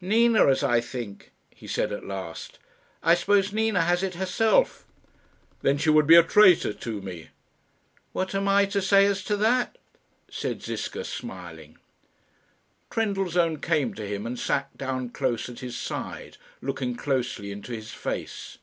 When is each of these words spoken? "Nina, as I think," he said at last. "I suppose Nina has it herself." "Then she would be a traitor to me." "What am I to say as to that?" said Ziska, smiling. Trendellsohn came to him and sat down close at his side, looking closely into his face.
"Nina, 0.00 0.46
as 0.46 0.62
I 0.62 0.80
think," 0.80 1.30
he 1.50 1.66
said 1.66 1.92
at 1.92 2.06
last. 2.06 2.58
"I 3.02 3.14
suppose 3.14 3.52
Nina 3.52 3.82
has 3.82 4.02
it 4.02 4.14
herself." 4.14 4.86
"Then 5.60 5.76
she 5.76 5.90
would 5.90 6.06
be 6.06 6.14
a 6.16 6.22
traitor 6.22 6.72
to 6.72 7.02
me." 7.02 7.28
"What 8.12 8.34
am 8.34 8.48
I 8.48 8.64
to 8.64 8.80
say 8.80 9.04
as 9.04 9.22
to 9.24 9.36
that?" 9.36 9.76
said 10.30 10.62
Ziska, 10.62 11.04
smiling. 11.04 11.76
Trendellsohn 12.90 13.60
came 13.60 13.92
to 13.92 14.06
him 14.06 14.24
and 14.26 14.38
sat 14.38 14.74
down 14.78 15.10
close 15.10 15.50
at 15.50 15.58
his 15.60 15.76
side, 15.76 16.38
looking 16.62 16.96
closely 16.96 17.52
into 17.52 17.72
his 17.72 17.90
face. 17.90 18.56